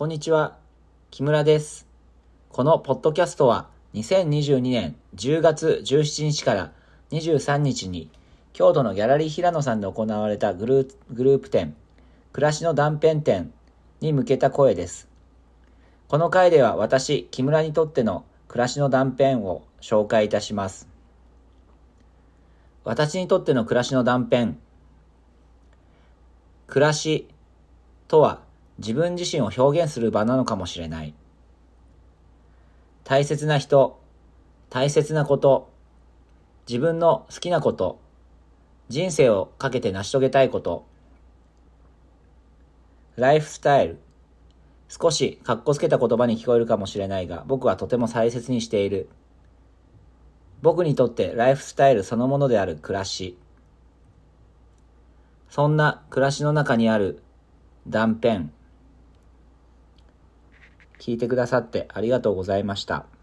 [0.00, 0.56] こんにちは、
[1.10, 1.86] 木村です。
[2.48, 6.72] このポッドキャストは2022年10月17日から
[7.10, 8.08] 23日に
[8.54, 11.76] 京都のギャラリー平野さんで行われたグルーグループ展、
[12.32, 13.52] 暮らしの断片展
[14.00, 15.06] に向けた声です。
[16.08, 20.88] この回では私、木村にとっての暮らしの断片を紹介いたします。
[22.84, 24.54] 私にとっての暮らしの断片。
[26.68, 27.28] 暮らし
[28.08, 28.40] とは
[28.80, 31.14] 自分自身を表現する場なのかもしれない。
[33.04, 34.00] 大切な人、
[34.70, 35.70] 大切なこと、
[36.66, 38.00] 自分の好きなこと、
[38.88, 40.86] 人生をかけて成し遂げたいこと、
[43.16, 43.98] ライフスタイル、
[44.88, 49.10] 少しかっこつけた言葉に聞こえるかもしれないが、僕はとても大切にしている。
[50.62, 53.36] 僕にとってライフスタイルそのものである暮らし。
[55.50, 57.22] そんな暮らしの中にある
[57.86, 58.50] 断片。
[61.00, 63.19] 聞いてくださってありがとうございました。